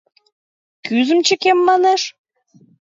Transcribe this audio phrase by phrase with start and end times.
[0.85, 2.01] Кӱзым чыкем, манеш?